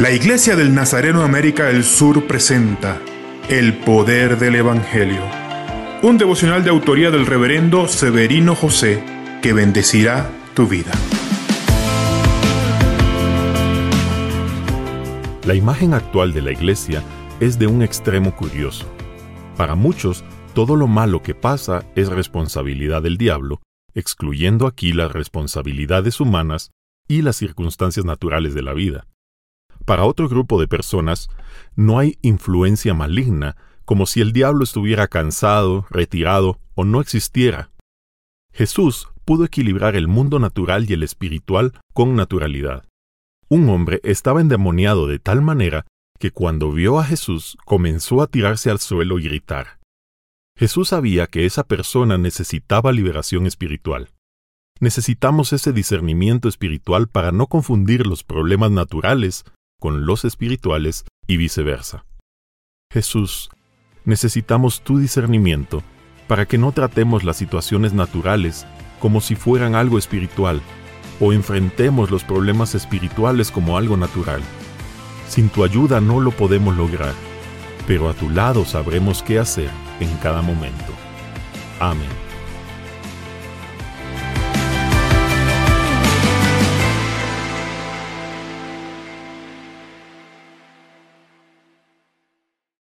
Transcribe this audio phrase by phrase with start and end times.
[0.00, 3.02] La Iglesia del Nazareno América del Sur presenta
[3.50, 5.20] El Poder del Evangelio,
[6.02, 9.04] un devocional de autoría del reverendo Severino José
[9.42, 10.90] que bendecirá tu vida.
[15.44, 17.02] La imagen actual de la Iglesia
[17.38, 18.86] es de un extremo curioso.
[19.58, 20.24] Para muchos,
[20.54, 23.60] todo lo malo que pasa es responsabilidad del diablo,
[23.92, 26.70] excluyendo aquí las responsabilidades humanas
[27.06, 29.04] y las circunstancias naturales de la vida.
[29.84, 31.28] Para otro grupo de personas,
[31.76, 37.70] no hay influencia maligna, como si el diablo estuviera cansado, retirado o no existiera.
[38.52, 42.84] Jesús pudo equilibrar el mundo natural y el espiritual con naturalidad.
[43.48, 45.86] Un hombre estaba endemoniado de tal manera
[46.18, 49.80] que cuando vio a Jesús comenzó a tirarse al suelo y gritar.
[50.56, 54.10] Jesús sabía que esa persona necesitaba liberación espiritual.
[54.78, 59.44] Necesitamos ese discernimiento espiritual para no confundir los problemas naturales
[59.80, 62.04] con los espirituales y viceversa.
[62.92, 63.50] Jesús,
[64.04, 65.82] necesitamos tu discernimiento
[66.28, 68.66] para que no tratemos las situaciones naturales
[69.00, 70.62] como si fueran algo espiritual
[71.18, 74.42] o enfrentemos los problemas espirituales como algo natural.
[75.28, 77.14] Sin tu ayuda no lo podemos lograr,
[77.86, 80.92] pero a tu lado sabremos qué hacer en cada momento.
[81.80, 82.29] Amén.